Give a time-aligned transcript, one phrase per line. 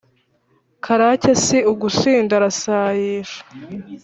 [0.83, 3.41] karake si ugusinda arasayisha